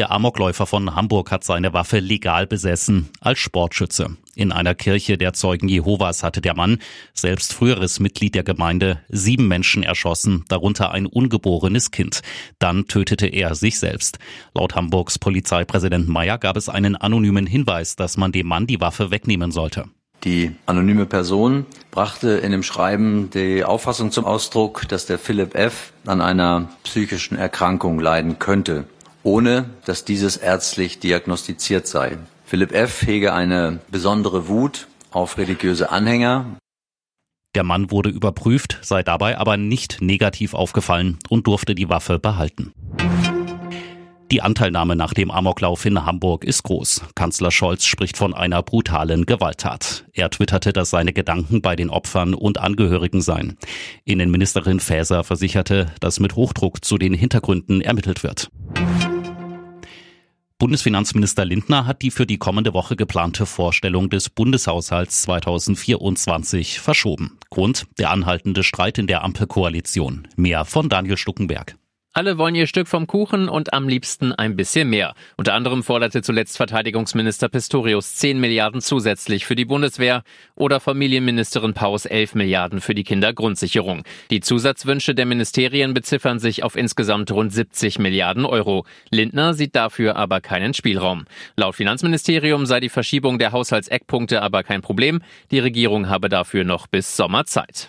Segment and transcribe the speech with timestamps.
[0.00, 4.16] Der Amokläufer von Hamburg hat seine Waffe legal besessen, als Sportschütze.
[4.34, 6.78] In einer Kirche der Zeugen Jehovas hatte der Mann,
[7.12, 12.22] selbst früheres Mitglied der Gemeinde, sieben Menschen erschossen, darunter ein ungeborenes Kind.
[12.58, 14.18] Dann tötete er sich selbst.
[14.54, 19.10] Laut Hamburgs Polizeipräsident Meyer gab es einen anonymen Hinweis, dass man dem Mann die Waffe
[19.10, 19.84] wegnehmen sollte.
[20.24, 25.92] Die anonyme Person brachte in dem Schreiben die Auffassung zum Ausdruck, dass der Philipp F.
[26.06, 28.86] an einer psychischen Erkrankung leiden könnte
[29.22, 32.18] ohne dass dieses ärztlich diagnostiziert sei.
[32.44, 33.02] Philipp F.
[33.02, 36.56] hege eine besondere Wut auf religiöse Anhänger.
[37.54, 42.72] Der Mann wurde überprüft, sei dabei aber nicht negativ aufgefallen und durfte die Waffe behalten.
[44.30, 47.02] Die Anteilnahme nach dem Amoklauf in Hamburg ist groß.
[47.16, 50.04] Kanzler Scholz spricht von einer brutalen Gewalttat.
[50.12, 53.56] Er twitterte, dass seine Gedanken bei den Opfern und Angehörigen seien.
[54.04, 58.50] Innenministerin Faeser versicherte, dass mit Hochdruck zu den Hintergründen ermittelt wird.
[60.60, 67.38] Bundesfinanzminister Lindner hat die für die kommende Woche geplante Vorstellung des Bundeshaushalts 2024 verschoben.
[67.48, 70.28] Grund der anhaltende Streit in der Ampelkoalition.
[70.36, 71.76] Mehr von Daniel Stuckenberg.
[72.20, 75.14] Alle wollen ihr Stück vom Kuchen und am liebsten ein bisschen mehr.
[75.38, 80.22] Unter anderem forderte zuletzt Verteidigungsminister Pistorius 10 Milliarden zusätzlich für die Bundeswehr
[80.54, 84.02] oder Familienministerin Paus 11 Milliarden für die Kindergrundsicherung.
[84.30, 88.84] Die Zusatzwünsche der Ministerien beziffern sich auf insgesamt rund 70 Milliarden Euro.
[89.10, 91.24] Lindner sieht dafür aber keinen Spielraum.
[91.56, 95.22] Laut Finanzministerium sei die Verschiebung der Haushaltseckpunkte aber kein Problem.
[95.52, 97.88] Die Regierung habe dafür noch bis Sommer Zeit.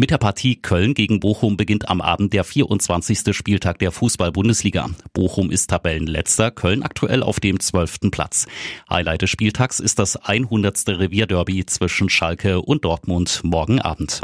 [0.00, 3.34] Mit der Partie Köln gegen Bochum beginnt am Abend der 24.
[3.36, 4.90] Spieltag der Fußball-Bundesliga.
[5.12, 8.12] Bochum ist Tabellenletzter, Köln aktuell auf dem 12.
[8.12, 8.46] Platz.
[8.88, 10.86] Highlight des Spieltags ist das 100.
[10.86, 14.20] Revierderby zwischen Schalke und Dortmund morgen Abend.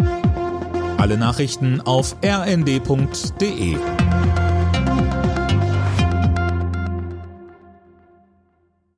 [0.96, 3.76] Alle Nachrichten auf rnd.de